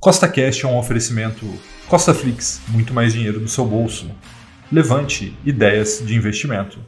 Costa 0.00 0.26
Cash 0.26 0.64
é 0.64 0.66
um 0.66 0.78
oferecimento 0.78 1.44
Costa 1.86 2.14
Flix, 2.14 2.62
muito 2.68 2.94
mais 2.94 3.12
dinheiro 3.12 3.38
do 3.38 3.48
seu 3.48 3.66
bolso. 3.66 4.10
Levante 4.72 5.36
ideias 5.44 6.02
de 6.02 6.14
investimento. 6.14 6.78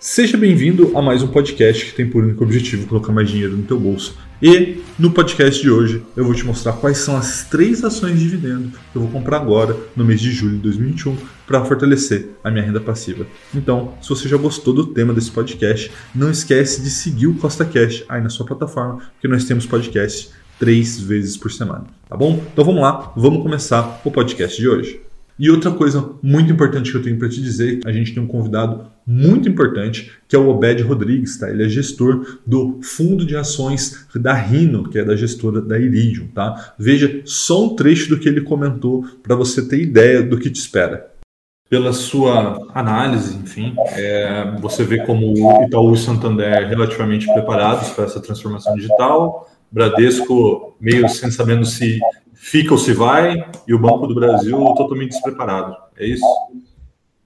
Seja 0.00 0.38
bem-vindo 0.38 0.96
a 0.96 1.02
mais 1.02 1.22
um 1.22 1.28
podcast 1.28 1.84
que 1.84 1.92
tem 1.92 2.08
por 2.08 2.24
único 2.24 2.42
objetivo 2.42 2.86
colocar 2.86 3.12
mais 3.12 3.28
dinheiro 3.28 3.58
no 3.58 3.64
teu 3.64 3.78
bolso. 3.78 4.16
E 4.40 4.82
no 4.98 5.10
podcast 5.10 5.60
de 5.60 5.70
hoje 5.70 6.02
eu 6.16 6.24
vou 6.24 6.34
te 6.34 6.46
mostrar 6.46 6.72
quais 6.72 6.96
são 6.96 7.14
as 7.14 7.44
três 7.44 7.84
ações 7.84 8.18
de 8.18 8.24
dividendo 8.24 8.70
que 8.70 8.96
eu 8.96 9.02
vou 9.02 9.10
comprar 9.10 9.36
agora 9.36 9.76
no 9.94 10.02
mês 10.02 10.20
de 10.20 10.32
julho 10.32 10.56
de 10.56 10.62
2021 10.62 11.16
para 11.46 11.62
fortalecer 11.66 12.30
a 12.42 12.50
minha 12.50 12.64
renda 12.64 12.80
passiva. 12.80 13.26
Então, 13.54 13.92
se 14.00 14.08
você 14.08 14.26
já 14.28 14.38
gostou 14.38 14.72
do 14.72 14.86
tema 14.86 15.12
desse 15.12 15.30
podcast, 15.30 15.92
não 16.14 16.30
esquece 16.30 16.80
de 16.80 16.88
seguir 16.88 17.26
o 17.26 17.34
Costa 17.34 17.66
Cash 17.66 18.02
aí 18.08 18.22
na 18.22 18.30
sua 18.30 18.46
plataforma, 18.46 18.96
porque 19.12 19.28
nós 19.28 19.44
temos 19.44 19.66
podcast 19.66 20.30
três 20.62 21.00
vezes 21.00 21.36
por 21.36 21.50
semana, 21.50 21.86
tá 22.08 22.16
bom? 22.16 22.40
Então 22.52 22.64
vamos 22.64 22.80
lá, 22.80 23.12
vamos 23.16 23.42
começar 23.42 24.00
o 24.04 24.12
podcast 24.12 24.56
de 24.56 24.68
hoje. 24.68 25.00
E 25.36 25.50
outra 25.50 25.72
coisa 25.72 26.10
muito 26.22 26.52
importante 26.52 26.92
que 26.92 26.96
eu 26.96 27.02
tenho 27.02 27.18
para 27.18 27.28
te 27.28 27.42
dizer, 27.42 27.80
a 27.84 27.90
gente 27.90 28.14
tem 28.14 28.22
um 28.22 28.28
convidado 28.28 28.86
muito 29.04 29.48
importante, 29.48 30.12
que 30.28 30.36
é 30.36 30.38
o 30.38 30.48
Obed 30.48 30.80
Rodrigues, 30.84 31.36
tá? 31.36 31.50
Ele 31.50 31.64
é 31.64 31.68
gestor 31.68 32.38
do 32.46 32.78
fundo 32.80 33.26
de 33.26 33.34
ações 33.34 34.06
da 34.14 34.34
Rino, 34.34 34.88
que 34.88 35.00
é 35.00 35.04
da 35.04 35.16
gestora 35.16 35.60
da 35.60 35.76
Iridium, 35.76 36.28
tá? 36.28 36.74
Veja 36.78 37.22
só 37.24 37.64
um 37.64 37.74
trecho 37.74 38.08
do 38.08 38.20
que 38.20 38.28
ele 38.28 38.42
comentou 38.42 39.04
para 39.20 39.34
você 39.34 39.66
ter 39.66 39.82
ideia 39.82 40.22
do 40.22 40.38
que 40.38 40.48
te 40.48 40.60
espera. 40.60 41.10
Pela 41.68 41.92
sua 41.92 42.68
análise, 42.72 43.34
enfim, 43.36 43.74
é, 43.96 44.54
você 44.60 44.84
vê 44.84 44.98
como 44.98 45.26
o 45.26 45.64
Itaú 45.64 45.92
e 45.92 45.98
Santander 45.98 46.68
relativamente 46.68 47.26
preparados 47.32 47.88
para 47.88 48.04
essa 48.04 48.20
transformação 48.20 48.76
digital, 48.76 49.48
Bradesco 49.72 50.76
meio 50.80 51.08
sem 51.08 51.30
sabendo 51.30 51.64
se 51.64 51.98
fica 52.34 52.72
ou 52.72 52.78
se 52.78 52.92
vai, 52.92 53.36
e 53.66 53.72
o 53.72 53.78
Banco 53.78 54.06
do 54.06 54.14
Brasil 54.14 54.58
totalmente 54.76 55.10
despreparado. 55.10 55.76
É 55.96 56.06
isso? 56.06 56.24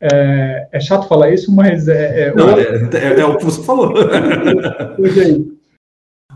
É, 0.00 0.68
é 0.72 0.80
chato 0.80 1.08
falar 1.08 1.30
isso, 1.30 1.50
mas 1.50 1.88
é. 1.88 2.28
é 2.28 2.34
Não, 2.34 2.50
é, 2.50 2.88
é, 2.92 3.20
é, 3.20 3.24
o 3.24 3.36
que 3.36 3.44
você 3.44 3.62
falou. 3.62 3.94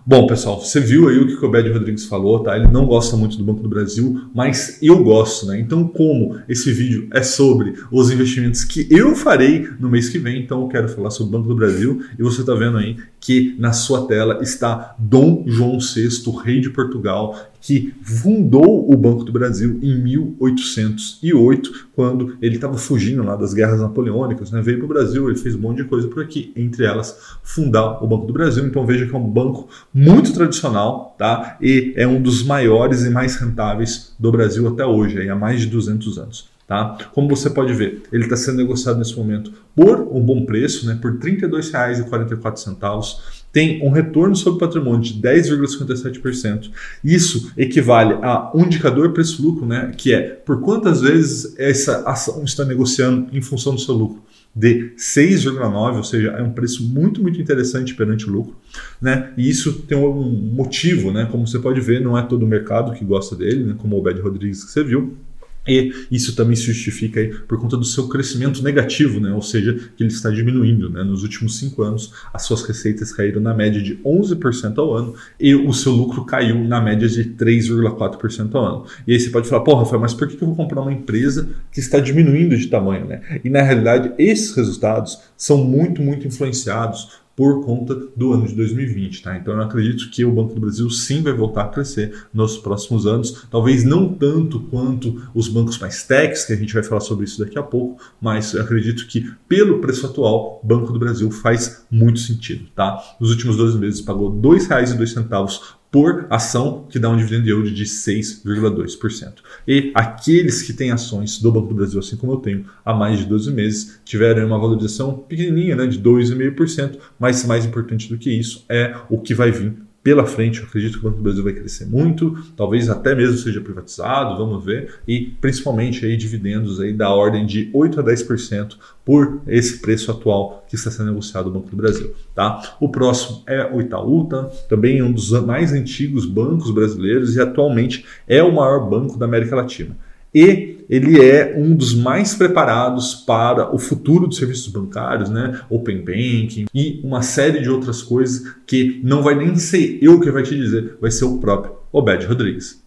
Bom, 0.06 0.26
pessoal, 0.26 0.58
você 0.58 0.80
viu 0.80 1.08
aí 1.08 1.18
o 1.18 1.26
que 1.26 1.44
o 1.44 1.48
Obed 1.48 1.70
Rodrigues 1.70 2.06
falou, 2.06 2.42
tá? 2.42 2.56
Ele 2.56 2.66
não 2.68 2.86
gosta 2.86 3.16
muito 3.16 3.36
do 3.36 3.44
Banco 3.44 3.62
do 3.62 3.68
Brasil, 3.68 4.28
mas 4.34 4.78
eu 4.82 5.04
gosto, 5.04 5.46
né? 5.46 5.60
Então, 5.60 5.86
como 5.86 6.36
esse 6.48 6.72
vídeo 6.72 7.06
é 7.12 7.22
sobre 7.22 7.74
os 7.92 8.10
investimentos 8.10 8.64
que 8.64 8.88
eu 8.90 9.14
farei 9.14 9.68
no 9.78 9.90
mês 9.90 10.08
que 10.08 10.18
vem, 10.18 10.42
então 10.42 10.62
eu 10.62 10.68
quero 10.68 10.88
falar 10.88 11.10
sobre 11.10 11.28
o 11.28 11.38
Banco 11.38 11.48
do 11.48 11.54
Brasil 11.54 12.02
e 12.18 12.22
você 12.22 12.40
está 12.40 12.54
vendo 12.54 12.78
aí 12.78 12.96
que 13.20 13.54
na 13.58 13.72
sua 13.72 14.06
tela 14.06 14.40
está 14.42 14.94
Dom 14.98 15.44
João 15.46 15.78
VI, 15.78 16.08
rei 16.42 16.60
de 16.60 16.70
Portugal, 16.70 17.36
que 17.60 17.92
fundou 18.02 18.90
o 18.90 18.96
Banco 18.96 19.22
do 19.22 19.30
Brasil 19.30 19.78
em 19.82 20.02
1808, 20.02 21.88
quando 21.94 22.36
ele 22.40 22.54
estava 22.54 22.78
fugindo 22.78 23.22
lá 23.22 23.36
das 23.36 23.52
guerras 23.52 23.80
napoleônicas, 23.80 24.50
né? 24.50 24.62
veio 24.62 24.78
para 24.78 24.86
o 24.86 24.88
Brasil, 24.88 25.28
ele 25.28 25.38
fez 25.38 25.54
um 25.54 25.58
monte 25.58 25.82
de 25.82 25.84
coisa 25.84 26.08
por 26.08 26.22
aqui, 26.22 26.52
entre 26.56 26.86
elas 26.86 27.36
fundar 27.42 28.02
o 28.02 28.06
Banco 28.06 28.26
do 28.26 28.32
Brasil. 28.32 28.66
Então 28.66 28.86
veja 28.86 29.06
que 29.06 29.14
é 29.14 29.18
um 29.18 29.28
banco 29.28 29.68
muito 29.92 30.32
tradicional, 30.32 31.14
tá? 31.18 31.58
E 31.60 31.92
é 31.96 32.06
um 32.06 32.20
dos 32.20 32.42
maiores 32.42 33.04
e 33.04 33.10
mais 33.10 33.36
rentáveis 33.36 34.14
do 34.18 34.32
Brasil 34.32 34.66
até 34.66 34.86
hoje, 34.86 35.18
aí, 35.18 35.28
há 35.28 35.36
mais 35.36 35.60
de 35.60 35.66
200 35.66 36.18
anos. 36.18 36.49
Tá? 36.70 36.96
Como 37.12 37.28
você 37.28 37.50
pode 37.50 37.74
ver, 37.74 38.04
ele 38.12 38.22
está 38.22 38.36
sendo 38.36 38.58
negociado 38.58 38.96
nesse 38.96 39.16
momento 39.16 39.52
por 39.74 40.02
um 40.02 40.20
bom 40.20 40.44
preço, 40.44 40.86
né, 40.86 40.96
por 41.02 41.10
R$ 41.10 41.18
32,44. 41.18 43.16
Tem 43.52 43.84
um 43.84 43.90
retorno 43.90 44.36
sobre 44.36 44.60
patrimônio 44.60 45.00
de 45.00 45.14
10,57%. 45.14 46.70
Isso 47.02 47.50
equivale 47.56 48.14
a 48.22 48.52
um 48.54 48.66
indicador 48.66 49.12
preço-lucro, 49.12 49.66
né, 49.66 49.92
que 49.96 50.14
é 50.14 50.20
por 50.20 50.60
quantas 50.60 51.00
vezes 51.00 51.58
essa 51.58 52.08
ação 52.08 52.44
está 52.44 52.64
negociando 52.64 53.26
em 53.36 53.42
função 53.42 53.74
do 53.74 53.80
seu 53.80 53.96
lucro 53.96 54.22
de 54.54 54.92
6,9, 54.96 55.96
ou 55.96 56.04
seja, 56.04 56.28
é 56.28 56.42
um 56.42 56.52
preço 56.52 56.84
muito, 56.84 57.20
muito 57.20 57.40
interessante 57.40 57.96
perante 57.96 58.28
o 58.28 58.32
lucro, 58.32 58.56
né? 59.00 59.32
E 59.36 59.48
isso 59.48 59.82
tem 59.82 59.98
um 59.98 60.22
motivo, 60.22 61.12
né? 61.12 61.28
Como 61.30 61.46
você 61.46 61.58
pode 61.58 61.80
ver, 61.80 62.00
não 62.00 62.18
é 62.18 62.22
todo 62.22 62.44
o 62.44 62.48
mercado 62.48 62.92
que 62.92 63.04
gosta 63.04 63.34
dele, 63.34 63.64
né? 63.64 63.74
Como 63.78 63.96
o 63.96 64.02
Bed 64.02 64.20
Rodrigues 64.20 64.64
que 64.64 64.72
você 64.72 64.82
viu, 64.82 65.16
e 65.66 65.92
isso 66.10 66.34
também 66.34 66.56
se 66.56 66.64
justifica 66.64 67.20
aí 67.20 67.28
por 67.28 67.60
conta 67.60 67.76
do 67.76 67.84
seu 67.84 68.08
crescimento 68.08 68.62
negativo, 68.62 69.20
né? 69.20 69.32
ou 69.32 69.42
seja, 69.42 69.74
que 69.96 70.02
ele 70.02 70.10
está 70.10 70.30
diminuindo. 70.30 70.88
Né? 70.88 71.02
Nos 71.02 71.22
últimos 71.22 71.58
cinco 71.58 71.82
anos, 71.82 72.12
as 72.32 72.42
suas 72.42 72.62
receitas 72.62 73.12
caíram 73.12 73.40
na 73.40 73.54
média 73.54 73.82
de 73.82 73.96
11% 73.96 74.78
ao 74.78 74.94
ano 74.94 75.14
e 75.38 75.54
o 75.54 75.72
seu 75.72 75.92
lucro 75.92 76.24
caiu 76.24 76.62
na 76.64 76.80
média 76.80 77.08
de 77.08 77.24
3,4% 77.24 78.54
ao 78.54 78.64
ano. 78.64 78.86
E 79.06 79.12
aí 79.12 79.20
você 79.20 79.30
pode 79.30 79.48
falar, 79.48 79.62
porra, 79.62 79.84
Rafael, 79.84 80.00
mas 80.00 80.14
por 80.14 80.28
que 80.28 80.34
eu 80.34 80.48
vou 80.48 80.56
comprar 80.56 80.80
uma 80.80 80.92
empresa 80.92 81.50
que 81.70 81.80
está 81.80 82.00
diminuindo 82.00 82.56
de 82.56 82.66
tamanho? 82.66 83.06
Né? 83.06 83.40
E 83.44 83.50
na 83.50 83.62
realidade, 83.62 84.12
esses 84.18 84.54
resultados 84.54 85.18
são 85.36 85.58
muito, 85.58 86.00
muito 86.02 86.26
influenciados 86.26 87.20
por 87.40 87.64
conta 87.64 87.94
do 88.14 88.34
ano 88.34 88.46
de 88.46 88.54
2020. 88.54 89.22
Tá? 89.22 89.34
Então 89.34 89.54
eu 89.54 89.62
acredito 89.62 90.10
que 90.10 90.22
o 90.26 90.30
Banco 90.30 90.52
do 90.52 90.60
Brasil 90.60 90.90
sim 90.90 91.22
vai 91.22 91.32
voltar 91.32 91.62
a 91.62 91.68
crescer 91.68 92.26
nos 92.34 92.58
próximos 92.58 93.06
anos, 93.06 93.46
talvez 93.50 93.82
não 93.82 94.12
tanto 94.12 94.60
quanto 94.64 95.22
os 95.34 95.48
bancos 95.48 95.78
mais 95.78 96.02
techs, 96.02 96.44
que 96.44 96.52
a 96.52 96.56
gente 96.56 96.74
vai 96.74 96.82
falar 96.82 97.00
sobre 97.00 97.24
isso 97.24 97.42
daqui 97.42 97.58
a 97.58 97.62
pouco, 97.62 97.98
mas 98.20 98.52
eu 98.52 98.60
acredito 98.60 99.06
que 99.06 99.32
pelo 99.48 99.78
preço 99.78 100.04
atual, 100.04 100.60
o 100.62 100.66
Banco 100.66 100.92
do 100.92 100.98
Brasil 100.98 101.30
faz 101.30 101.82
muito 101.90 102.20
sentido. 102.20 102.66
Tá? 102.76 103.02
Nos 103.18 103.30
últimos 103.30 103.56
12 103.56 103.78
meses 103.78 104.02
pagou 104.02 104.28
R$ 104.28 104.58
2,02 104.58 105.79
por 105.90 106.26
ação, 106.30 106.86
que 106.88 106.98
dá 106.98 107.10
um 107.10 107.16
dividend 107.16 107.48
yield 107.48 107.74
de 107.74 107.84
6,2%. 107.84 109.34
E 109.66 109.90
aqueles 109.94 110.62
que 110.62 110.72
têm 110.72 110.92
ações 110.92 111.40
do 111.40 111.50
Banco 111.50 111.68
do 111.68 111.74
Brasil, 111.74 111.98
assim 111.98 112.16
como 112.16 112.32
eu 112.32 112.36
tenho, 112.36 112.64
há 112.84 112.94
mais 112.94 113.18
de 113.18 113.26
12 113.26 113.50
meses, 113.52 114.00
tiveram 114.04 114.46
uma 114.46 114.58
valorização 114.58 115.14
pequenininha, 115.14 115.74
né, 115.74 115.86
de 115.86 115.98
2,5%, 115.98 116.98
mas 117.18 117.44
mais 117.44 117.64
importante 117.64 118.08
do 118.08 118.16
que 118.16 118.30
isso 118.30 118.64
é 118.68 118.94
o 119.08 119.18
que 119.18 119.34
vai 119.34 119.50
vir 119.50 119.74
pela 120.02 120.26
frente. 120.26 120.60
Eu 120.60 120.66
acredito 120.66 120.98
que 120.98 121.06
o 121.06 121.10
Banco 121.10 121.18
do 121.18 121.22
Brasil 121.22 121.44
vai 121.44 121.52
crescer 121.52 121.86
muito, 121.86 122.36
talvez 122.56 122.88
até 122.88 123.14
mesmo 123.14 123.36
seja 123.36 123.60
privatizado, 123.60 124.36
vamos 124.36 124.64
ver, 124.64 124.94
e 125.06 125.32
principalmente 125.40 126.04
aí 126.04 126.16
dividendos 126.16 126.80
aí 126.80 126.92
da 126.92 127.10
ordem 127.10 127.44
de 127.44 127.70
8 127.72 128.00
a 128.00 128.04
10% 128.04 128.76
por 129.04 129.40
esse 129.46 129.78
preço 129.78 130.10
atual 130.10 130.64
que 130.68 130.74
está 130.74 130.90
sendo 130.90 131.10
negociado 131.10 131.46
no 131.46 131.52
Banco 131.52 131.70
do 131.70 131.76
Brasil. 131.76 132.14
Tá? 132.34 132.76
O 132.80 132.88
próximo 132.88 133.42
é 133.46 133.64
o 133.64 133.80
Itaú, 133.80 134.26
tá? 134.26 134.44
também 134.68 135.02
um 135.02 135.12
dos 135.12 135.30
mais 135.44 135.72
antigos 135.72 136.24
bancos 136.24 136.70
brasileiros 136.70 137.36
e 137.36 137.40
atualmente 137.40 138.04
é 138.26 138.42
o 138.42 138.54
maior 138.54 138.88
banco 138.88 139.18
da 139.18 139.26
América 139.26 139.56
Latina 139.56 139.96
e 140.34 140.79
ele 140.90 141.24
é 141.24 141.54
um 141.56 141.74
dos 141.76 141.94
mais 141.94 142.34
preparados 142.34 143.14
para 143.14 143.72
o 143.72 143.78
futuro 143.78 144.26
dos 144.26 144.38
serviços 144.38 144.66
bancários, 144.66 145.30
né? 145.30 145.60
Open 145.70 145.98
Banking 145.98 146.66
e 146.74 147.00
uma 147.04 147.22
série 147.22 147.60
de 147.60 147.70
outras 147.70 148.02
coisas 148.02 148.56
que 148.66 149.00
não 149.04 149.22
vai 149.22 149.36
nem 149.36 149.54
ser 149.54 150.00
eu 150.02 150.18
que 150.18 150.32
vai 150.32 150.42
te 150.42 150.56
dizer, 150.56 150.98
vai 151.00 151.12
ser 151.12 151.26
o 151.26 151.38
próprio 151.38 151.76
Obed 151.92 152.26
Rodrigues. 152.26 152.82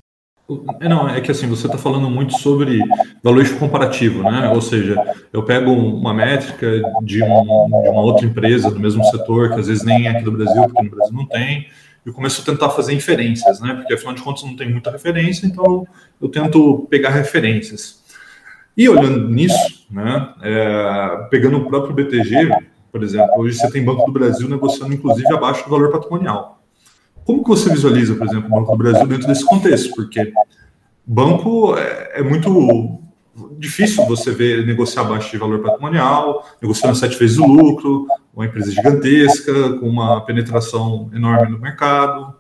É, 0.82 0.90
não, 0.90 1.08
é 1.08 1.22
que 1.22 1.32
assim, 1.32 1.48
você 1.48 1.68
está 1.68 1.78
falando 1.78 2.10
muito 2.10 2.38
sobre 2.38 2.80
valuation 3.24 3.58
comparativo, 3.58 4.24
né? 4.24 4.50
Ou 4.50 4.62
seja, 4.62 5.02
eu 5.32 5.42
pego 5.44 5.72
uma 5.72 6.14
métrica 6.14 6.82
de, 7.02 7.24
um, 7.24 7.82
de 7.82 7.90
uma 7.90 8.02
outra 8.02 8.26
empresa 8.26 8.70
do 8.70 8.80
mesmo 8.80 9.04
setor, 9.06 9.54
que 9.54 9.60
às 9.62 9.68
vezes 9.68 9.84
nem 9.86 10.08
é 10.08 10.10
aqui 10.10 10.26
do 10.26 10.34
Brasil, 10.34 10.64
porque 10.64 10.84
no 10.84 10.90
Brasil 10.90 11.14
não 11.16 11.26
tem, 11.26 11.68
eu 12.06 12.14
começo 12.14 12.42
a 12.42 12.46
tentar 12.46 12.70
fazer 12.70 12.94
inferências, 12.94 13.60
né? 13.60 13.74
Porque 13.76 13.94
afinal 13.94 14.14
de 14.14 14.22
contas 14.22 14.44
não 14.44 14.56
tem 14.56 14.70
muita 14.70 14.92
referência, 14.92 15.46
então 15.46 15.88
eu 16.22 16.30
tento 16.30 16.88
pegar 16.90 17.10
referências. 17.10 18.04
E 18.76 18.90
olhando 18.90 19.30
nisso, 19.30 19.86
né, 19.90 20.34
é, 20.42 21.28
pegando 21.30 21.58
o 21.58 21.66
próprio 21.68 21.94
BTG, 21.94 22.50
por 22.92 23.04
exemplo, 23.04 23.30
hoje 23.38 23.58
você 23.58 23.70
tem 23.70 23.86
Banco 23.86 24.06
do 24.06 24.12
Brasil 24.12 24.50
negociando 24.50 24.94
inclusive 24.94 25.32
abaixo 25.32 25.64
do 25.64 25.70
valor 25.70 25.92
patrimonial. 25.92 26.64
Como 27.24 27.44
que 27.44 27.50
você 27.50 27.70
visualiza, 27.70 28.16
por 28.16 28.28
exemplo, 28.28 28.48
o 28.48 28.60
Banco 28.60 28.72
do 28.72 28.78
Brasil 28.78 29.08
dentro 29.08 29.28
desse 29.28 29.46
contexto? 29.46 29.96
Porque 29.96 30.34
banco 31.06 31.78
é, 31.78 32.20
é 32.20 32.24
muito 32.24 33.00
difícil 33.58 34.06
você 34.06 34.32
ver 34.32 34.66
negociar 34.66 35.04
abaixo 35.04 35.32
de 35.32 35.38
valor 35.38 35.62
patrimonial, 35.62 36.46
negociando 36.62 36.96
sete 36.96 37.18
vezes 37.18 37.38
o 37.38 37.46
lucro, 37.46 38.08
uma 38.34 38.46
empresa 38.46 38.72
gigantesca, 38.72 39.74
com 39.74 39.88
uma 39.88 40.22
penetração 40.22 41.10
enorme 41.14 41.52
no 41.52 41.60
mercado, 41.60 42.34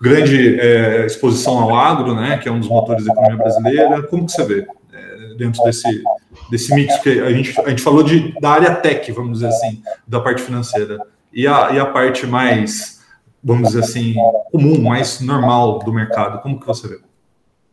grande 0.00 0.60
é, 0.60 1.06
exposição 1.06 1.58
ao 1.58 1.74
agro, 1.74 2.14
né, 2.14 2.38
que 2.38 2.48
é 2.48 2.52
um 2.52 2.60
dos 2.60 2.68
motores 2.68 3.04
da 3.04 3.12
economia 3.12 3.36
brasileira. 3.36 4.02
Como 4.04 4.26
que 4.26 4.32
você 4.32 4.44
vê 4.44 4.66
é, 4.92 5.34
dentro 5.36 5.62
desse, 5.64 6.02
desse 6.50 6.74
mix 6.74 6.96
que 6.98 7.20
a 7.20 7.30
gente, 7.30 7.60
a 7.60 7.68
gente 7.68 7.82
falou 7.82 8.02
de, 8.02 8.32
da 8.40 8.50
área 8.50 8.74
tech, 8.76 9.10
vamos 9.10 9.40
dizer 9.40 9.48
assim, 9.48 9.82
da 10.06 10.20
parte 10.20 10.40
financeira, 10.40 11.00
e 11.32 11.46
a, 11.46 11.72
e 11.72 11.80
a 11.80 11.86
parte 11.86 12.26
mais, 12.26 13.00
vamos 13.42 13.68
dizer 13.68 13.80
assim, 13.80 14.14
comum, 14.52 14.80
mais 14.80 15.20
normal 15.20 15.80
do 15.80 15.92
mercado, 15.92 16.40
como 16.42 16.60
que 16.60 16.66
você 16.66 16.88
vê? 16.88 17.00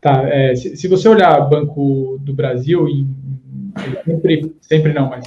Tá, 0.02 0.24
é, 0.28 0.56
se, 0.56 0.76
se, 0.78 0.88
você 0.88 1.08
olhar 1.08 1.40
Banco 1.42 2.18
do 2.22 2.34
Brasil, 2.34 2.88
em, 2.88 3.08
sempre, 4.04 4.56
sempre 4.62 4.94
não, 4.94 5.10
mas 5.10 5.26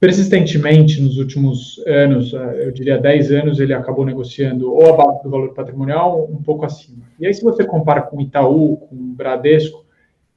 persistentemente 0.00 1.00
nos 1.00 1.18
últimos 1.18 1.78
anos, 1.86 2.32
eh, 2.32 2.64
eu 2.64 2.72
diria 2.72 2.96
10 2.96 3.30
anos, 3.32 3.60
ele 3.60 3.74
acabou 3.74 4.06
negociando 4.06 4.72
ou 4.72 4.94
abaixo 4.94 5.22
do 5.22 5.30
valor 5.30 5.52
patrimonial, 5.52 6.26
um 6.32 6.42
pouco 6.42 6.64
acima. 6.64 7.04
E 7.18 7.26
aí, 7.26 7.34
se 7.34 7.44
você 7.44 7.64
compara 7.64 8.00
com 8.00 8.18
Itaú, 8.18 8.78
com 8.78 8.96
Bradesco 9.14 9.84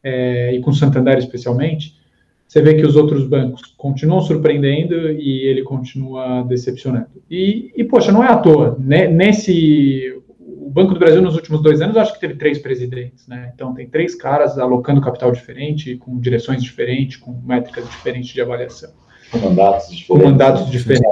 é, 0.03 0.53
e 0.53 0.59
com 0.59 0.73
Santander 0.73 1.17
especialmente, 1.17 1.97
você 2.45 2.61
vê 2.61 2.75
que 2.75 2.85
os 2.85 2.97
outros 2.97 3.25
bancos 3.25 3.73
continuam 3.77 4.21
surpreendendo 4.21 5.09
e 5.11 5.47
ele 5.47 5.63
continua 5.63 6.43
decepcionando. 6.43 7.23
E, 7.31 7.71
e 7.75 7.85
poxa, 7.85 8.11
não 8.11 8.21
é 8.21 8.27
à 8.27 8.35
toa. 8.35 8.77
Né? 8.77 9.07
Nesse, 9.07 10.21
o 10.37 10.69
Banco 10.69 10.93
do 10.93 10.99
Brasil 10.99 11.21
nos 11.21 11.35
últimos 11.35 11.63
dois 11.63 11.81
anos, 11.81 11.95
acho 11.95 12.13
que 12.13 12.19
teve 12.19 12.35
três 12.35 12.59
presidentes, 12.59 13.27
né? 13.27 13.51
Então 13.55 13.73
tem 13.73 13.87
três 13.87 14.13
caras 14.13 14.59
alocando 14.59 15.01
capital 15.01 15.31
diferente, 15.31 15.95
com 15.95 16.19
direções 16.19 16.61
diferentes, 16.61 17.17
com 17.17 17.31
métricas 17.31 17.89
diferentes 17.89 18.33
de 18.33 18.41
avaliação. 18.41 18.91
Mandatos 19.41 19.89
diferentes. 19.89 20.31
Mandatos 20.31 20.71
diferentes. 20.71 21.07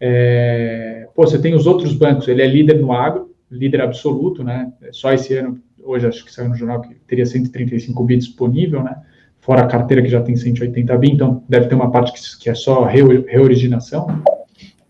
É, 0.00 1.08
pô, 1.14 1.26
você 1.26 1.38
tem 1.38 1.54
os 1.54 1.66
outros 1.66 1.94
bancos, 1.94 2.28
ele 2.28 2.42
é 2.42 2.46
líder 2.46 2.80
no 2.80 2.92
agro, 2.92 3.34
líder 3.50 3.80
absoluto, 3.80 4.42
né? 4.42 4.72
Só 4.92 5.12
esse 5.12 5.36
ano, 5.36 5.60
hoje 5.82 6.06
acho 6.06 6.24
que 6.24 6.32
saiu 6.32 6.48
no 6.48 6.56
jornal 6.56 6.80
que 6.80 6.94
teria 7.06 7.24
135 7.24 8.04
bi 8.04 8.16
disponível, 8.16 8.82
né? 8.82 8.96
fora 9.44 9.62
a 9.62 9.66
carteira 9.66 10.02
que 10.02 10.08
já 10.08 10.22
tem 10.22 10.34
180 10.34 10.96
bi, 10.96 11.10
então 11.10 11.44
deve 11.46 11.68
ter 11.68 11.74
uma 11.74 11.90
parte 11.90 12.12
que, 12.12 12.38
que 12.38 12.48
é 12.48 12.54
só 12.54 12.84
reoriginação. 12.84 14.22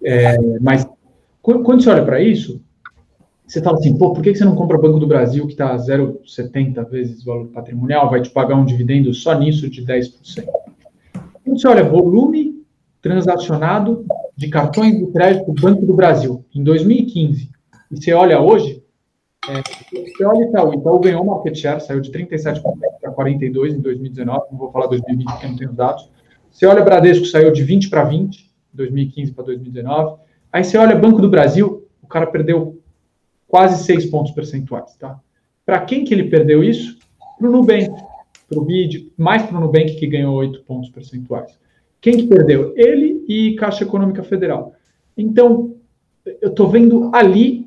É, 0.02 0.36
mas 0.60 0.86
quando, 1.42 1.64
quando, 1.64 1.82
você 1.82 1.90
olha 1.90 2.04
para 2.04 2.20
isso, 2.20 2.62
você 3.44 3.60
fala 3.60 3.76
assim, 3.78 3.98
pô, 3.98 4.12
por 4.12 4.22
que 4.22 4.32
você 4.32 4.44
não 4.44 4.54
compra 4.54 4.78
o 4.78 4.80
Banco 4.80 5.00
do 5.00 5.08
Brasil, 5.08 5.44
que 5.46 5.54
está 5.54 5.74
0,70 5.76 6.88
vezes 6.88 7.22
o 7.22 7.26
valor 7.26 7.46
patrimonial, 7.48 8.08
vai 8.08 8.22
te 8.22 8.30
pagar 8.30 8.54
um 8.54 8.64
dividendo 8.64 9.12
só 9.12 9.36
nisso 9.36 9.68
de 9.68 9.84
10%? 9.84 10.44
Quando 11.44 11.60
você 11.60 11.68
olha 11.68 11.84
volume 11.84 12.64
transacionado 13.02 14.06
de 14.34 14.48
cartões 14.48 14.96
de 14.96 15.06
crédito 15.12 15.52
do 15.52 15.60
Banco 15.60 15.84
do 15.84 15.92
Brasil 15.92 16.44
em 16.54 16.64
2015, 16.64 17.50
e 17.90 17.96
você 17.96 18.14
olha 18.14 18.40
hoje, 18.40 18.82
é, 19.48 19.62
você 19.92 20.24
olha 20.24 20.44
Itaú, 20.46 20.74
Itaú 20.74 20.98
ganhou 21.00 21.24
market 21.24 21.54
share, 21.54 21.80
saiu 21.82 22.00
de 22.00 22.10
37% 22.10 22.62
para 23.00 23.12
42% 23.12 23.72
em 23.72 23.80
2019, 23.80 24.46
não 24.50 24.58
vou 24.58 24.72
falar 24.72 24.86
2020 24.86 25.30
porque 25.30 25.46
não 25.46 25.56
tenho 25.56 25.72
dados. 25.72 26.10
Você 26.50 26.64
olha 26.64 26.82
Bradesco, 26.82 27.26
saiu 27.26 27.52
de 27.52 27.62
20 27.62 27.90
para 27.90 28.04
20, 28.04 28.50
2015 28.72 29.32
para 29.32 29.44
2019. 29.44 30.16
Aí 30.50 30.64
você 30.64 30.78
olha 30.78 30.96
Banco 30.96 31.20
do 31.20 31.28
Brasil, 31.28 31.86
o 32.02 32.06
cara 32.06 32.26
perdeu 32.26 32.80
quase 33.46 33.84
6 33.84 34.06
pontos 34.06 34.32
percentuais, 34.32 34.96
tá? 34.96 35.20
Para 35.66 35.80
quem 35.80 36.04
que 36.04 36.14
ele 36.14 36.30
perdeu 36.30 36.64
isso? 36.64 36.98
Para 37.38 37.48
o 37.48 37.52
Nubank, 37.52 37.90
para 38.48 38.58
o 38.58 38.64
BID, 38.64 39.12
mais 39.16 39.42
para 39.42 39.56
o 39.56 39.60
Nubank 39.60 39.94
que 39.94 40.06
ganhou 40.06 40.34
8 40.34 40.62
pontos 40.62 40.90
percentuais. 40.90 41.58
Quem 42.00 42.16
que 42.16 42.26
perdeu? 42.26 42.74
Ele 42.76 43.24
e 43.26 43.54
Caixa 43.56 43.84
Econômica 43.84 44.22
Federal. 44.22 44.74
Então, 45.16 45.74
eu 46.40 46.50
estou 46.50 46.68
vendo 46.68 47.10
ali 47.14 47.66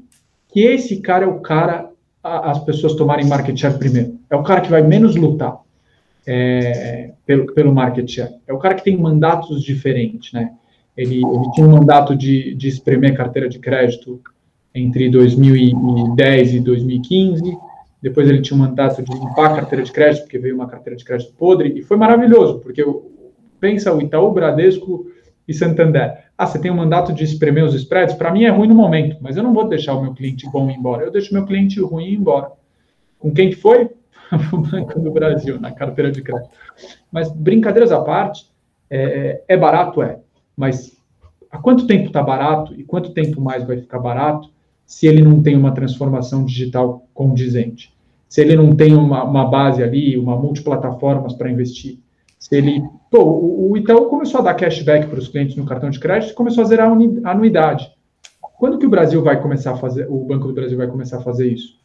que 0.49 0.61
esse 0.61 0.97
cara 0.97 1.25
é 1.25 1.27
o 1.27 1.39
cara 1.39 1.89
a, 2.23 2.51
as 2.51 2.59
pessoas 2.63 2.93
tomarem 2.95 3.25
market 3.27 3.57
share 3.57 3.77
primeiro. 3.77 4.19
É 4.29 4.35
o 4.35 4.43
cara 4.43 4.61
que 4.61 4.69
vai 4.69 4.81
menos 4.81 5.15
lutar 5.15 5.59
é, 6.25 7.13
pelo, 7.25 7.53
pelo 7.53 7.73
market 7.73 8.09
share. 8.09 8.35
É 8.45 8.53
o 8.53 8.59
cara 8.59 8.75
que 8.75 8.83
tem 8.83 8.97
mandatos 8.97 9.63
diferentes, 9.63 10.33
né? 10.33 10.53
Ele, 10.95 11.17
ele 11.17 11.51
tinha 11.53 11.67
um 11.67 11.71
mandato 11.71 12.15
de, 12.15 12.55
de 12.55 12.67
espremer 12.67 13.15
carteira 13.15 13.47
de 13.47 13.59
crédito 13.59 14.19
entre 14.73 15.09
2010 15.09 16.55
e 16.55 16.59
2015. 16.59 17.57
Depois 18.01 18.29
ele 18.29 18.41
tinha 18.41 18.55
um 18.55 18.59
mandato 18.59 19.01
de 19.01 19.11
limpar 19.11 19.51
a 19.51 19.55
carteira 19.55 19.83
de 19.83 19.91
crédito, 19.91 20.23
porque 20.23 20.37
veio 20.37 20.55
uma 20.55 20.67
carteira 20.67 20.95
de 20.95 21.03
crédito 21.03 21.33
podre, 21.33 21.73
e 21.77 21.81
foi 21.81 21.97
maravilhoso, 21.97 22.59
porque 22.59 22.83
pensa 23.59 23.93
o 23.93 24.01
Itaú, 24.01 24.31
Bradesco 24.31 25.07
e 25.47 25.53
Santander. 25.53 26.25
Ah, 26.37 26.45
você 26.45 26.59
tem 26.59 26.69
um 26.69 26.75
mandato 26.75 27.11
de 27.11 27.23
espremer 27.23 27.63
os 27.63 27.73
spreads? 27.73 28.15
Para 28.15 28.31
mim 28.31 28.43
é 28.43 28.49
ruim 28.49 28.67
no 28.67 28.75
momento, 28.75 29.17
mas 29.19 29.37
eu 29.37 29.43
não 29.43 29.53
vou 29.53 29.67
deixar 29.67 29.95
o 29.95 30.01
meu 30.01 30.13
cliente 30.13 30.47
bom 30.51 30.69
ir 30.69 30.75
embora. 30.75 31.05
Eu 31.05 31.11
deixo 31.11 31.33
meu 31.33 31.45
cliente 31.45 31.81
ruim 31.81 32.09
ir 32.09 32.15
embora. 32.15 32.51
Com 33.17 33.31
quem 33.31 33.49
que 33.49 33.55
foi? 33.55 33.89
o 34.53 34.57
Banco 34.57 34.99
do 34.99 35.11
Brasil, 35.11 35.59
na 35.59 35.71
carteira 35.71 36.11
de 36.11 36.21
crédito. 36.21 36.49
Mas, 37.11 37.31
brincadeiras 37.31 37.91
à 37.91 38.01
parte, 38.01 38.45
é, 38.89 39.41
é 39.47 39.57
barato? 39.57 40.03
É. 40.03 40.19
Mas 40.55 40.95
há 41.49 41.57
quanto 41.57 41.87
tempo 41.87 42.07
está 42.07 42.21
barato 42.21 42.73
e 42.75 42.83
quanto 42.83 43.11
tempo 43.11 43.41
mais 43.41 43.63
vai 43.63 43.77
ficar 43.77 43.99
barato 43.99 44.49
se 44.87 45.05
ele 45.05 45.21
não 45.21 45.43
tem 45.43 45.55
uma 45.55 45.73
transformação 45.73 46.45
digital 46.45 47.05
condizente? 47.13 47.93
Se 48.27 48.41
ele 48.41 48.55
não 48.55 48.73
tem 48.75 48.95
uma, 48.95 49.23
uma 49.23 49.45
base 49.45 49.83
ali, 49.83 50.17
uma 50.17 50.37
multiplataformas 50.37 51.33
para 51.33 51.51
investir? 51.51 51.99
Se 52.39 52.55
ele. 52.55 52.81
Pô, 53.11 53.23
o, 53.23 53.71
o 53.71 53.77
Itaú 53.77 54.05
começou 54.05 54.39
a 54.39 54.43
dar 54.43 54.53
cashback 54.53 55.07
para 55.07 55.19
os 55.19 55.27
clientes 55.27 55.55
no 55.55 55.65
cartão 55.65 55.89
de 55.89 55.99
crédito 55.99 56.31
e 56.31 56.35
começou 56.35 56.63
a 56.63 56.67
zerar 56.67 56.89
a 56.89 57.31
anuidade. 57.31 57.91
Quando 58.57 58.77
que 58.79 58.85
o 58.85 58.89
Brasil 58.89 59.21
vai 59.21 59.39
começar 59.41 59.73
a 59.73 59.77
fazer, 59.77 60.07
o 60.09 60.23
Banco 60.25 60.47
do 60.47 60.53
Brasil 60.53 60.77
vai 60.77 60.87
começar 60.87 61.17
a 61.17 61.21
fazer 61.21 61.51
isso? 61.51 61.77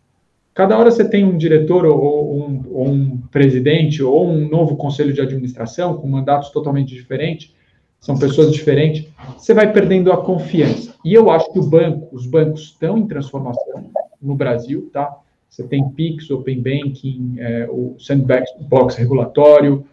Cada 0.54 0.78
hora 0.78 0.90
você 0.90 1.08
tem 1.08 1.24
um 1.24 1.36
diretor 1.36 1.84
ou 1.86 2.48
um, 2.48 2.62
ou 2.70 2.88
um 2.88 3.18
presidente 3.30 4.02
ou 4.02 4.28
um 4.28 4.48
novo 4.48 4.76
conselho 4.76 5.12
de 5.12 5.20
administração 5.20 5.96
com 5.96 6.06
mandatos 6.06 6.50
totalmente 6.50 6.94
diferentes, 6.94 7.54
são 8.02 8.18
pessoas 8.18 8.52
diferentes, 8.52 9.06
você 9.38 9.54
vai 9.54 9.72
perdendo 9.72 10.12
a 10.12 10.16
confiança. 10.16 10.92
E 11.04 11.14
eu 11.14 11.30
acho 11.30 11.50
que 11.52 11.58
o 11.60 11.62
banco, 11.62 12.08
os 12.12 12.26
bancos 12.26 12.62
estão 12.62 12.98
em 12.98 13.06
transformação 13.06 13.90
no 14.20 14.34
Brasil, 14.34 14.90
tá? 14.92 15.16
Você 15.48 15.62
tem 15.62 15.88
Pix, 15.90 16.28
Open 16.28 16.60
Banking, 16.60 17.36
é, 17.38 17.68
o 17.70 17.94
sandbox 18.00 18.96
regulatório, 18.96 19.84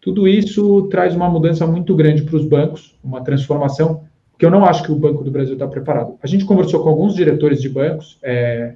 tudo 0.00 0.28
isso 0.28 0.82
traz 0.88 1.16
uma 1.16 1.28
mudança 1.28 1.66
muito 1.66 1.96
grande 1.96 2.22
para 2.22 2.36
os 2.36 2.46
bancos, 2.46 2.96
uma 3.02 3.22
transformação 3.22 4.04
que 4.38 4.46
eu 4.46 4.50
não 4.52 4.64
acho 4.64 4.84
que 4.84 4.92
o 4.92 4.96
Banco 4.96 5.24
do 5.24 5.30
Brasil 5.30 5.54
está 5.54 5.66
preparado. 5.66 6.16
A 6.22 6.28
gente 6.28 6.44
conversou 6.44 6.80
com 6.80 6.88
alguns 6.88 7.12
diretores 7.12 7.60
de 7.60 7.68
bancos, 7.68 8.18
é, 8.22 8.74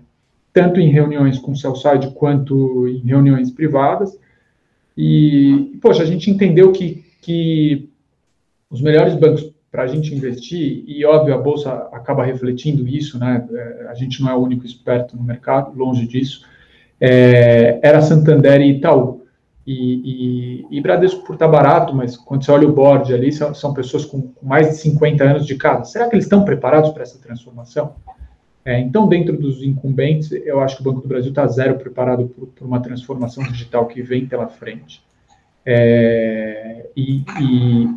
tanto 0.52 0.80
em 0.80 0.90
reuniões 0.90 1.38
com 1.38 1.52
o 1.52 1.56
Cellside 1.56 2.10
quanto 2.14 2.88
em 2.88 2.98
reuniões 2.98 3.52
privadas, 3.52 4.18
e, 4.98 5.78
poxa, 5.80 6.02
a 6.02 6.06
gente 6.06 6.28
entendeu 6.28 6.72
que, 6.72 7.04
que 7.22 7.88
os 8.72 8.80
melhores 8.80 9.14
bancos 9.14 9.52
para 9.70 9.84
a 9.84 9.86
gente 9.86 10.14
investir, 10.14 10.84
e 10.86 11.04
óbvio, 11.04 11.34
a 11.34 11.38
Bolsa 11.38 11.70
acaba 11.92 12.24
refletindo 12.24 12.88
isso, 12.88 13.18
né? 13.18 13.46
É, 13.52 13.86
a 13.88 13.94
gente 13.94 14.20
não 14.20 14.30
é 14.30 14.34
o 14.34 14.42
único 14.42 14.66
esperto 14.66 15.16
no 15.16 15.22
mercado, 15.22 15.76
longe 15.76 16.06
disso, 16.06 16.44
é, 17.00 17.78
era 17.82 18.00
Santander 18.00 18.60
e 18.60 18.76
Itaú. 18.76 19.22
E, 19.64 20.64
e, 20.72 20.78
e, 20.78 20.80
Bradesco 20.80 21.24
por 21.24 21.34
estar 21.34 21.46
tá 21.46 21.52
barato, 21.52 21.94
mas 21.94 22.16
quando 22.16 22.44
você 22.44 22.50
olha 22.50 22.66
o 22.66 22.72
board 22.72 23.14
ali, 23.14 23.30
são, 23.30 23.54
são 23.54 23.72
pessoas 23.72 24.04
com, 24.04 24.32
mais 24.42 24.68
de 24.70 24.76
50 24.76 25.22
anos 25.22 25.46
de 25.46 25.54
casa. 25.54 25.84
Será 25.84 26.08
que 26.08 26.16
eles 26.16 26.24
estão 26.24 26.44
preparados 26.44 26.90
para 26.90 27.02
essa 27.02 27.18
transformação? 27.20 27.94
É, 28.64 28.78
então, 28.80 29.08
dentro 29.08 29.36
dos 29.36 29.62
incumbentes, 29.62 30.32
eu 30.32 30.60
acho 30.60 30.76
que 30.76 30.82
o 30.82 30.84
Banco 30.84 31.00
do 31.00 31.08
Brasil 31.08 31.30
está 31.30 31.46
zero 31.46 31.76
preparado 31.78 32.26
por, 32.28 32.66
uma 32.66 32.80
transformação 32.80 33.44
digital 33.44 33.86
que 33.86 34.02
vem 34.02 34.26
pela 34.26 34.48
frente. 34.48 35.02
É, 35.64 36.90
e, 36.96 37.24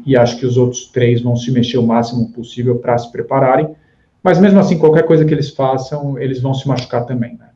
e, 0.06 0.16
acho 0.16 0.38
que 0.38 0.46
os 0.46 0.58
outros 0.58 0.86
três 0.88 1.22
vão 1.22 1.36
se 1.36 1.52
mexer 1.52 1.78
o 1.78 1.86
máximo 1.86 2.32
possível 2.32 2.78
para 2.78 2.98
se 2.98 3.12
prepararem. 3.12 3.76
Mas 4.24 4.40
mesmo 4.40 4.60
assim, 4.60 4.78
qualquer 4.78 5.04
coisa 5.06 5.26
que 5.26 5.34
eles 5.34 5.50
façam, 5.50 6.18
eles 6.20 6.42
vão 6.42 6.54
se 6.54 6.68
machucar 6.68 7.06
também. 7.06 7.38
Né? 7.38 7.50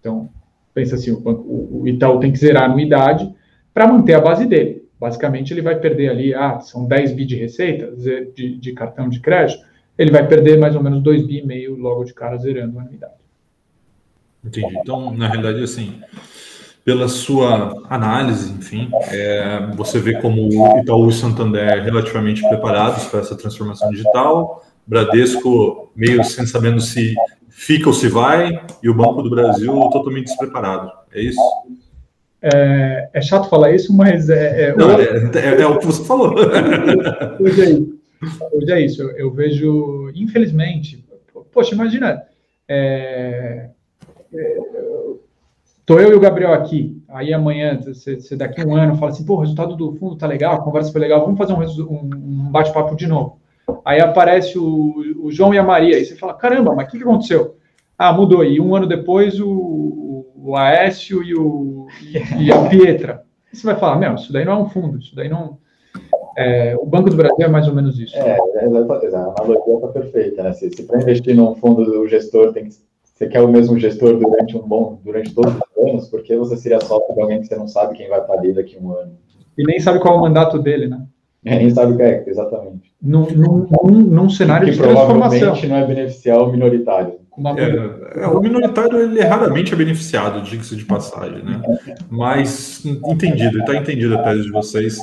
Então, 0.00 0.28
pensa 0.72 0.94
assim, 0.94 1.10
o, 1.10 1.20
banco, 1.20 1.42
o 1.48 1.88
Itaú 1.88 2.20
tem 2.20 2.32
que 2.32 2.38
zerar 2.38 2.64
a 2.64 2.66
anuidade, 2.66 3.32
para 3.72 3.86
manter 3.86 4.14
a 4.14 4.20
base 4.20 4.46
dele. 4.46 4.84
Basicamente, 4.98 5.52
ele 5.52 5.60
vai 5.60 5.78
perder 5.78 6.08
ali, 6.08 6.32
ah, 6.34 6.60
são 6.60 6.86
10 6.86 7.12
bi 7.12 7.26
de 7.26 7.36
receita 7.36 7.90
de, 8.34 8.58
de 8.58 8.72
cartão 8.72 9.08
de 9.08 9.20
crédito, 9.20 9.64
ele 9.98 10.10
vai 10.10 10.26
perder 10.26 10.58
mais 10.58 10.74
ou 10.74 10.82
menos 10.82 11.02
2 11.02 11.26
bi 11.26 11.38
e 11.38 11.46
meio 11.46 11.76
logo 11.76 12.04
de 12.04 12.14
cara 12.14 12.36
zerando 12.36 12.78
a 12.78 12.82
anuidade. 12.82 13.14
Entendi. 14.44 14.76
Então, 14.78 15.12
na 15.14 15.28
realidade, 15.28 15.62
assim, 15.62 16.00
pela 16.84 17.08
sua 17.08 17.82
análise, 17.88 18.52
enfim, 18.52 18.90
é, 19.08 19.70
você 19.74 19.98
vê 19.98 20.20
como 20.20 20.42
o 20.42 20.78
Itaú 20.80 21.08
e 21.08 21.12
Santander 21.14 21.82
relativamente 21.82 22.46
preparados 22.46 23.04
para 23.06 23.20
essa 23.20 23.34
transformação 23.34 23.90
digital, 23.90 24.62
Bradesco 24.86 25.90
meio 25.96 26.22
sem 26.22 26.46
sabendo 26.46 26.80
se 26.80 27.14
fica 27.48 27.88
ou 27.88 27.94
se 27.94 28.08
vai, 28.08 28.60
e 28.82 28.90
o 28.90 28.94
Banco 28.94 29.22
do 29.22 29.30
Brasil 29.30 29.72
totalmente 29.90 30.26
despreparado. 30.26 30.92
É 31.10 31.22
isso? 31.22 31.40
É, 32.42 33.08
é, 33.14 33.22
chato 33.22 33.48
falar 33.48 33.72
isso, 33.72 33.90
mas 33.96 34.28
é. 34.28 34.68
É, 34.68 34.76
Não, 34.76 34.90
é, 34.90 35.02
é, 35.02 35.62
é, 35.62 35.66
o 35.66 35.78
que 35.78 35.86
você 35.86 36.04
falou. 36.04 36.34
hoje 37.40 37.62
é 37.62 37.70
isso. 37.70 37.98
Hoje 38.52 38.72
é 38.72 38.80
isso. 38.84 39.02
Eu, 39.02 39.10
eu 39.16 39.30
vejo, 39.30 40.12
infelizmente, 40.14 41.02
poxa, 41.50 41.74
imagina. 41.74 42.22
É, 42.68 43.70
tô 45.86 45.98
eu 45.98 46.12
e 46.12 46.14
o 46.14 46.20
Gabriel 46.20 46.52
aqui. 46.52 47.02
Aí 47.08 47.32
amanhã, 47.32 47.78
você, 47.80 48.36
daqui 48.36 48.64
um 48.64 48.76
ano 48.76 48.96
fala 48.96 49.12
assim, 49.12 49.24
pô, 49.24 49.34
o 49.34 49.40
resultado 49.40 49.76
do 49.76 49.92
fundo 49.96 50.16
tá 50.16 50.26
legal, 50.26 50.54
a 50.54 50.62
conversa 50.62 50.90
foi 50.90 51.00
legal, 51.00 51.20
vamos 51.20 51.38
fazer 51.38 51.52
um, 51.52 51.64
um 51.88 52.50
bate-papo 52.50 52.96
de 52.96 53.06
novo. 53.06 53.38
Aí 53.84 54.00
aparece 54.00 54.58
o, 54.58 54.94
o, 55.22 55.30
João 55.30 55.54
e 55.54 55.58
a 55.58 55.62
Maria, 55.62 55.98
e 55.98 56.04
você 56.04 56.16
fala, 56.16 56.34
caramba, 56.34 56.74
mas 56.74 56.86
o 56.86 56.90
que, 56.90 56.98
que 56.98 57.04
aconteceu? 57.04 57.56
Ah, 57.96 58.12
mudou. 58.12 58.44
E 58.44 58.60
um 58.60 58.74
ano 58.74 58.86
depois 58.86 59.40
o, 59.40 60.26
o 60.36 60.56
Aécio 60.56 61.22
e, 61.22 61.34
o, 61.34 61.86
e 62.38 62.52
a 62.52 62.68
Pietra. 62.68 63.22
você 63.52 63.64
vai 63.64 63.76
falar, 63.76 63.96
meu, 63.96 64.14
isso 64.14 64.32
daí 64.32 64.44
não 64.44 64.52
é 64.52 64.56
um 64.56 64.68
fundo, 64.68 64.98
isso 64.98 65.14
daí 65.14 65.28
não. 65.28 65.58
É, 66.36 66.74
o 66.76 66.84
Banco 66.84 67.10
do 67.10 67.16
Brasil 67.16 67.46
é 67.46 67.48
mais 67.48 67.68
ou 67.68 67.74
menos 67.74 67.98
isso. 67.98 68.16
É, 68.16 68.36
é 68.36 68.64
a 68.64 69.34
analogia 69.38 69.74
está 69.74 69.88
perfeita, 69.88 70.42
né? 70.42 70.52
Se, 70.52 70.68
se 70.70 70.82
para 70.82 71.00
investir 71.00 71.36
num 71.36 71.54
fundo 71.54 72.00
o 72.00 72.08
gestor 72.08 72.52
tem 72.52 72.64
que 72.64 72.74
você 73.14 73.28
quer 73.28 73.40
o 73.40 73.48
mesmo 73.48 73.78
gestor 73.78 74.18
durante 74.18 74.56
um 74.56 74.62
bom, 74.62 75.00
durante 75.04 75.32
todos 75.32 75.54
os 75.54 75.88
anos, 75.88 76.08
porque 76.08 76.36
você 76.36 76.56
seria 76.56 76.80
sócio 76.80 77.14
de 77.14 77.20
alguém 77.20 77.40
que 77.40 77.46
você 77.46 77.56
não 77.56 77.68
sabe 77.68 77.96
quem 77.96 78.08
vai 78.08 78.20
estar 78.20 78.34
ali 78.34 78.52
daqui 78.52 78.76
a 78.76 78.80
um 78.80 78.90
ano. 78.90 79.12
E 79.56 79.64
nem 79.64 79.78
sabe 79.78 80.00
qual 80.00 80.16
é 80.16 80.18
o 80.18 80.22
mandato 80.22 80.58
dele, 80.58 80.88
né? 80.88 81.00
É, 81.44 81.56
nem 81.58 81.70
sabe 81.70 81.92
o 81.92 81.96
que 81.96 82.02
é, 82.02 82.24
exatamente. 82.26 82.92
Num, 83.00 83.26
num, 83.30 83.66
num, 83.70 83.90
num 84.00 84.28
cenário 84.28 84.66
que 84.66 84.72
de 84.72 84.78
transformação. 84.78 85.38
provavelmente 85.38 85.66
não 85.68 85.76
é 85.76 85.86
beneficiar 85.86 86.38
o 86.38 86.50
minoritário. 86.50 87.24
É, 87.56 88.22
é, 88.22 88.26
o 88.28 88.40
minoritário 88.40 89.00
ele 89.00 89.20
raramente 89.20 89.72
é 89.72 89.76
beneficiado, 89.76 90.42
diga-se 90.42 90.76
de 90.76 90.84
passagem, 90.84 91.42
né? 91.44 91.60
Mas 92.08 92.84
entendido, 92.84 93.58
está 93.58 93.76
entendido 93.76 94.16
a 94.16 94.22
tese 94.22 94.42
de 94.42 94.50
vocês. 94.50 94.98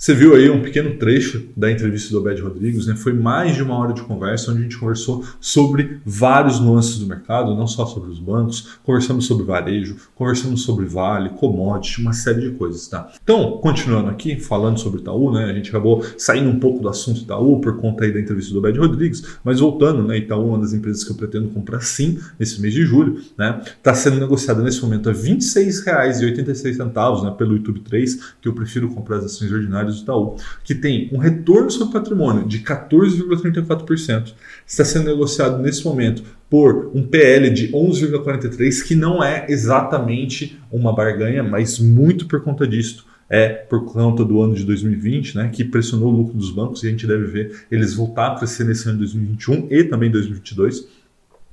Você 0.00 0.14
viu 0.14 0.34
aí 0.34 0.48
um 0.48 0.62
pequeno 0.62 0.96
trecho 0.96 1.50
da 1.54 1.70
entrevista 1.70 2.10
do 2.10 2.20
Obed 2.20 2.40
Rodrigues, 2.40 2.86
né? 2.86 2.96
Foi 2.96 3.12
mais 3.12 3.54
de 3.54 3.62
uma 3.62 3.76
hora 3.76 3.92
de 3.92 4.00
conversa 4.00 4.50
onde 4.50 4.60
a 4.60 4.62
gente 4.62 4.78
conversou 4.78 5.22
sobre 5.38 6.00
vários 6.06 6.58
nuances 6.58 6.98
do 6.98 7.06
mercado, 7.06 7.54
não 7.54 7.66
só 7.66 7.84
sobre 7.84 8.08
os 8.08 8.18
bancos, 8.18 8.78
conversamos 8.82 9.26
sobre 9.26 9.44
varejo, 9.44 9.96
conversamos 10.14 10.62
sobre 10.62 10.86
vale, 10.86 11.28
commodity, 11.28 12.00
uma 12.00 12.14
série 12.14 12.40
de 12.40 12.52
coisas, 12.52 12.88
tá? 12.88 13.12
Então, 13.22 13.58
continuando 13.58 14.08
aqui, 14.08 14.40
falando 14.40 14.80
sobre 14.80 15.02
Itaú, 15.02 15.34
né? 15.34 15.44
A 15.44 15.52
gente 15.52 15.68
acabou 15.68 16.02
saindo 16.16 16.48
um 16.48 16.58
pouco 16.58 16.80
do 16.80 16.88
assunto 16.88 17.20
Itaú 17.20 17.60
por 17.60 17.76
conta 17.76 18.04
aí 18.04 18.10
da 18.10 18.20
entrevista 18.20 18.54
do 18.54 18.58
Obed 18.58 18.78
Rodrigues, 18.78 19.22
mas 19.44 19.60
voltando, 19.60 20.02
né? 20.02 20.16
Itaú 20.16 20.44
é 20.44 20.46
uma 20.46 20.60
das 20.60 20.72
empresas 20.72 21.04
que 21.04 21.10
eu 21.10 21.16
pretendo 21.16 21.50
comprar 21.50 21.82
sim 21.82 22.18
nesse 22.38 22.58
mês 22.62 22.72
de 22.72 22.86
julho, 22.86 23.20
né? 23.36 23.60
Está 23.66 23.92
sendo 23.92 24.18
negociada 24.18 24.62
nesse 24.62 24.80
momento 24.80 25.10
a 25.10 25.12
R$ 25.12 25.18
26,86, 25.18 27.22
né? 27.22 27.34
Pelo 27.36 27.54
YouTube 27.54 27.80
3, 27.80 28.32
que 28.40 28.48
eu 28.48 28.54
prefiro 28.54 28.88
comprar 28.88 29.18
as 29.18 29.26
ações 29.26 29.52
ordinárias 29.52 29.89
do 29.96 30.02
Itaú, 30.02 30.36
que 30.64 30.74
tem 30.74 31.08
um 31.12 31.18
retorno 31.18 31.70
sobre 31.70 31.92
patrimônio 31.92 32.46
de 32.46 32.60
14,34%, 32.60 34.32
está 34.66 34.84
sendo 34.84 35.06
negociado 35.06 35.62
nesse 35.62 35.84
momento 35.84 36.22
por 36.48 36.90
um 36.94 37.02
PL 37.02 37.50
de 37.50 37.68
11,43, 37.72 38.84
que 38.84 38.94
não 38.94 39.22
é 39.22 39.46
exatamente 39.48 40.58
uma 40.70 40.94
barganha, 40.94 41.42
mas 41.42 41.78
muito 41.78 42.26
por 42.26 42.42
conta 42.42 42.66
disto 42.66 43.08
é 43.30 43.48
por 43.48 43.84
conta 43.84 44.24
do 44.24 44.42
ano 44.42 44.54
de 44.54 44.64
2020, 44.64 45.36
né, 45.36 45.50
que 45.52 45.62
pressionou 45.62 46.12
o 46.12 46.16
lucro 46.16 46.36
dos 46.36 46.50
bancos 46.50 46.82
e 46.82 46.88
a 46.88 46.90
gente 46.90 47.06
deve 47.06 47.26
ver 47.26 47.64
eles 47.70 47.94
voltar 47.94 48.32
a 48.32 48.34
crescer 48.34 48.64
nesse 48.64 48.88
ano 48.88 48.98
de 48.98 49.04
2021 49.04 49.68
e 49.70 49.84
também 49.84 50.10
2022. 50.10 50.99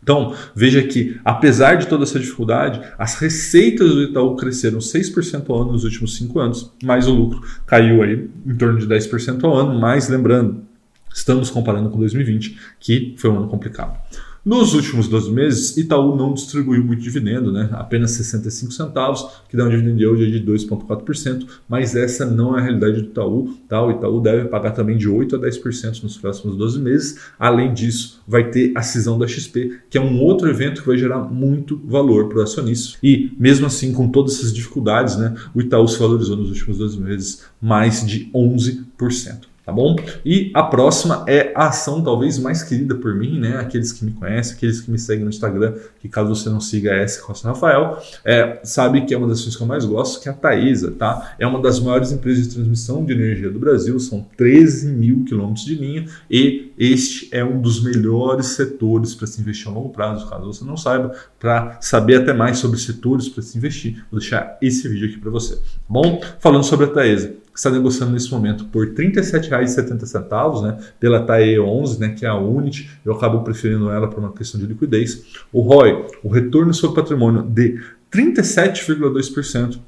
Então, 0.07 0.33
veja 0.55 0.81
que, 0.83 1.19
apesar 1.25 1.75
de 1.75 1.85
toda 1.85 2.03
essa 2.05 2.17
dificuldade, 2.17 2.79
as 2.97 3.15
receitas 3.15 3.89
do 3.89 4.03
Itaú 4.03 4.37
cresceram 4.37 4.79
6% 4.79 5.49
ao 5.49 5.63
ano 5.63 5.73
nos 5.73 5.83
últimos 5.83 6.15
5 6.15 6.39
anos, 6.39 6.71
mas 6.81 7.09
o 7.09 7.13
lucro 7.13 7.41
caiu 7.65 8.01
aí 8.01 8.29
em 8.45 8.55
torno 8.55 8.79
de 8.79 8.87
10% 8.87 9.43
ao 9.43 9.53
ano, 9.53 9.77
mas 9.77 10.07
lembrando, 10.07 10.61
estamos 11.13 11.49
comparando 11.49 11.89
com 11.89 11.99
2020, 11.99 12.57
que 12.79 13.15
foi 13.17 13.29
um 13.29 13.35
ano 13.39 13.49
complicado. 13.49 13.99
Nos 14.47 14.73
últimos 14.73 15.09
12 15.09 15.29
meses, 15.29 15.75
Itaú 15.75 16.15
não 16.15 16.33
distribuiu 16.33 16.81
muito 16.81 17.01
dividendo, 17.01 17.51
né? 17.51 17.67
apenas 17.73 18.11
65 18.11 18.71
centavos, 18.71 19.27
que 19.49 19.57
dá 19.57 19.65
um 19.65 19.69
dividend 19.69 20.01
yield 20.01 20.39
de 20.39 20.49
2,4%, 20.49 21.45
mas 21.67 21.97
essa 21.97 22.25
não 22.25 22.57
é 22.57 22.61
a 22.61 22.63
realidade 22.63 23.01
do 23.01 23.09
Itaú. 23.09 23.57
Tá? 23.67 23.85
O 23.85 23.91
Itaú 23.91 24.21
deve 24.21 24.47
pagar 24.47 24.71
também 24.71 24.95
de 24.95 25.09
8% 25.09 25.33
a 25.33 25.37
10% 25.37 26.01
nos 26.01 26.17
próximos 26.17 26.55
12 26.55 26.79
meses. 26.79 27.19
Além 27.37 27.73
disso, 27.73 28.21
vai 28.25 28.49
ter 28.49 28.71
a 28.73 28.81
cisão 28.81 29.19
da 29.19 29.27
XP, 29.27 29.81
que 29.89 29.97
é 29.97 30.01
um 30.01 30.17
outro 30.21 30.49
evento 30.49 30.79
que 30.79 30.87
vai 30.87 30.97
gerar 30.97 31.19
muito 31.19 31.81
valor 31.85 32.29
para 32.29 32.37
o 32.37 32.41
acionista. 32.41 32.97
E 33.03 33.33
mesmo 33.37 33.65
assim, 33.65 33.91
com 33.91 34.07
todas 34.07 34.35
essas 34.35 34.53
dificuldades, 34.53 35.17
né, 35.17 35.35
o 35.53 35.59
Itaú 35.59 35.85
se 35.89 35.99
valorizou 35.99 36.37
nos 36.37 36.51
últimos 36.51 36.77
12 36.77 36.97
meses 37.01 37.43
mais 37.61 38.07
de 38.07 38.31
11% 38.33 39.56
tá 39.67 39.73
bom? 39.73 39.97
E 40.25 40.49
a 40.53 40.63
próxima 40.63 41.25
é 41.27 41.51
a 41.53 41.67
ação 41.67 42.01
talvez 42.01 42.39
mais 42.39 42.63
querida 42.63 42.95
por 42.95 43.13
mim, 43.13 43.37
né? 43.37 43.57
Aqueles 43.57 43.91
que 43.91 44.05
me 44.05 44.11
conhecem, 44.11 44.55
aqueles 44.55 44.79
que 44.79 44.89
me 44.89 44.97
seguem 44.97 45.25
no 45.25 45.29
Instagram, 45.29 45.73
que 45.99 46.07
caso 46.07 46.33
você 46.33 46.49
não 46.49 46.61
siga 46.61 46.91
é 46.91 47.03
S 47.03 47.21
Costa 47.21 47.49
Rafael, 47.49 48.01
é, 48.23 48.61
sabe 48.63 49.01
que 49.01 49.13
é 49.13 49.17
uma 49.17 49.27
das 49.27 49.41
ações 49.41 49.57
que 49.57 49.61
eu 49.61 49.67
mais 49.67 49.83
gosto, 49.83 50.21
que 50.21 50.29
é 50.29 50.31
a 50.31 50.35
Taesa, 50.35 50.91
tá? 50.91 51.35
É 51.37 51.45
uma 51.45 51.61
das 51.61 51.81
maiores 51.81 52.13
empresas 52.13 52.47
de 52.47 52.55
transmissão 52.55 53.03
de 53.03 53.11
energia 53.11 53.49
do 53.49 53.59
Brasil, 53.59 53.99
são 53.99 54.25
13 54.37 54.87
mil 54.87 55.25
quilômetros 55.25 55.65
de 55.65 55.75
linha 55.75 56.05
e 56.31 56.71
este 56.77 57.27
é 57.35 57.43
um 57.43 57.59
dos 57.59 57.83
melhores 57.83 58.45
setores 58.45 59.13
para 59.15 59.27
se 59.27 59.41
investir 59.41 59.67
a 59.67 59.71
longo 59.71 59.89
prazo, 59.89 60.29
caso 60.29 60.45
você 60.45 60.63
não 60.63 60.77
saiba, 60.77 61.13
para 61.37 61.77
saber 61.81 62.21
até 62.21 62.31
mais 62.31 62.57
sobre 62.59 62.79
setores 62.79 63.27
para 63.27 63.43
se 63.43 63.57
investir, 63.57 64.01
vou 64.09 64.21
deixar 64.21 64.57
esse 64.61 64.87
vídeo 64.87 65.09
aqui 65.09 65.17
para 65.17 65.29
você, 65.29 65.57
tá 65.57 65.61
bom? 65.89 66.21
Falando 66.39 66.63
sobre 66.63 66.85
a 66.85 66.89
Taesa 66.89 67.46
que 67.57 67.59
está 67.59 67.71
negociando 67.71 68.11
nesse 68.13 68.29
momento 68.29 68.65
por 68.65 68.85
R$ 68.85 68.93
37,70, 68.93 70.61
né, 70.61 70.77
pela 70.99 71.23
TAE 71.23 71.59
11, 71.59 71.99
né, 71.99 72.09
que 72.09 72.23
é 72.23 72.29
a 72.29 72.35
Unity. 72.35 72.87
Eu 73.03 73.13
acabo 73.13 73.41
preferindo 73.41 73.89
ela 73.89 74.07
para 74.07 74.19
uma 74.19 74.31
questão 74.31 74.61
de 74.61 74.67
liquidez. 74.67 75.23
O 75.51 75.61
ROI, 75.61 76.05
o 76.23 76.29
retorno 76.29 76.71
sobre 76.71 77.01
patrimônio 77.01 77.41
de 77.41 77.81
37,2%. 78.13 79.79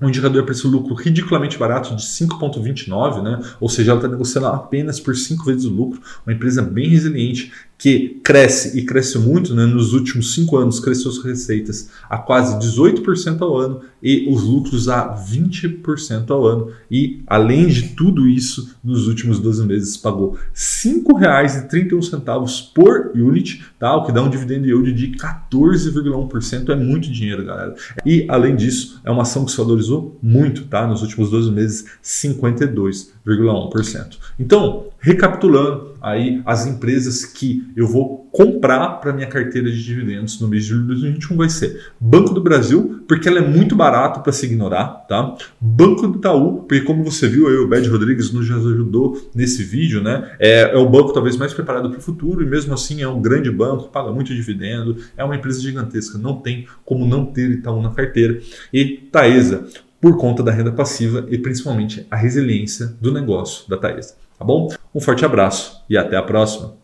Um 0.00 0.08
indicador 0.08 0.44
preço-lucro 0.44 0.96
ridiculamente 0.96 1.56
barato 1.56 1.94
de 1.94 2.02
5,29, 2.02 3.22
né? 3.22 3.40
ou 3.60 3.68
seja, 3.68 3.92
ela 3.92 4.00
está 4.00 4.08
negociando 4.08 4.48
apenas 4.48 4.98
por 4.98 5.14
5 5.14 5.44
vezes 5.44 5.64
o 5.64 5.70
lucro. 5.70 6.00
Uma 6.26 6.34
empresa 6.34 6.60
bem 6.60 6.88
resiliente 6.88 7.52
que 7.82 8.20
cresce 8.22 8.78
e 8.78 8.84
cresce 8.84 9.18
muito, 9.18 9.56
né? 9.56 9.66
nos 9.66 9.92
últimos 9.92 10.34
cinco 10.34 10.56
anos 10.56 10.78
cresceu 10.78 11.10
suas 11.10 11.24
receitas 11.24 11.90
a 12.08 12.16
quase 12.16 12.56
18% 12.60 13.42
ao 13.42 13.58
ano 13.58 13.80
e 14.00 14.32
os 14.32 14.44
lucros 14.44 14.88
a 14.88 15.12
20% 15.12 16.30
ao 16.30 16.46
ano. 16.46 16.70
E 16.88 17.24
além 17.26 17.66
de 17.66 17.88
tudo 17.96 18.28
isso, 18.28 18.76
nos 18.84 19.08
últimos 19.08 19.40
12 19.40 19.66
meses 19.66 19.96
pagou 19.96 20.34
R$ 20.34 20.38
5,31 20.54 22.72
por 22.72 23.10
unit, 23.16 23.64
tá? 23.80 23.96
o 23.96 24.06
que 24.06 24.12
dá 24.12 24.22
um 24.22 24.30
dividend 24.30 24.64
yield 24.64 24.92
de 24.92 25.08
14,1%. 25.16 26.68
É 26.68 26.76
muito 26.76 27.10
dinheiro, 27.10 27.44
galera. 27.44 27.74
E 28.06 28.24
além 28.28 28.54
disso, 28.54 29.00
é 29.04 29.10
uma 29.10 29.22
ação 29.22 29.44
que 29.44 29.50
se 29.50 29.56
valorizou 29.56 30.16
muito 30.22 30.66
tá? 30.66 30.86
nos 30.86 31.02
últimos 31.02 31.30
12 31.30 31.50
meses, 31.50 31.84
52,1%. 33.26 34.18
Então, 34.38 34.88
recapitulando 34.98 35.92
aí 36.00 36.42
as 36.44 36.66
empresas 36.66 37.24
que 37.24 37.64
eu 37.76 37.86
vou 37.86 38.28
comprar 38.32 39.00
para 39.00 39.12
minha 39.12 39.26
carteira 39.26 39.70
de 39.70 39.82
dividendos 39.84 40.40
no 40.40 40.48
mês 40.48 40.64
de 40.64 40.70
julho 40.70 40.82
de 40.82 40.88
2021 40.88 41.36
vai 41.36 41.48
ser 41.48 41.92
Banco 42.00 42.32
do 42.32 42.40
Brasil, 42.40 43.04
porque 43.06 43.28
ela 43.28 43.38
é 43.38 43.46
muito 43.46 43.76
barato 43.76 44.20
para 44.20 44.32
se 44.32 44.46
ignorar, 44.46 45.04
tá? 45.08 45.36
Banco 45.60 46.06
do 46.06 46.18
Itaú, 46.18 46.62
porque 46.62 46.80
como 46.80 47.04
você 47.04 47.28
viu, 47.28 47.48
eu, 47.48 47.64
o 47.64 47.68
Bad 47.68 47.86
Rodrigues 47.88 48.32
nos 48.32 48.50
ajudou 48.50 49.30
nesse 49.34 49.62
vídeo, 49.62 50.02
né? 50.02 50.32
É, 50.38 50.74
é 50.74 50.76
o 50.76 50.88
banco 50.88 51.12
talvez 51.12 51.36
mais 51.36 51.52
preparado 51.52 51.90
para 51.90 51.98
o 51.98 52.02
futuro 52.02 52.42
e 52.42 52.46
mesmo 52.46 52.72
assim 52.72 53.02
é 53.02 53.08
um 53.08 53.20
grande 53.20 53.50
banco, 53.50 53.88
paga 53.88 54.10
muito 54.10 54.34
dividendo, 54.34 54.96
é 55.16 55.22
uma 55.22 55.36
empresa 55.36 55.60
gigantesca, 55.60 56.18
não 56.18 56.36
tem 56.36 56.66
como 56.84 57.06
não 57.06 57.26
ter 57.26 57.50
Itaú 57.50 57.82
na 57.82 57.90
carteira. 57.90 58.40
E 58.72 59.08
Taesa, 59.12 59.66
por 60.02 60.16
conta 60.16 60.42
da 60.42 60.50
renda 60.50 60.72
passiva 60.72 61.24
e 61.28 61.38
principalmente 61.38 62.04
a 62.10 62.16
resiliência 62.16 62.88
do 63.00 63.12
negócio 63.12 63.70
da 63.70 63.78
Taesa. 63.78 64.16
Tá 64.36 64.44
bom? 64.44 64.68
Um 64.92 65.00
forte 65.00 65.24
abraço 65.24 65.80
e 65.88 65.96
até 65.96 66.16
a 66.16 66.22
próxima. 66.24 66.81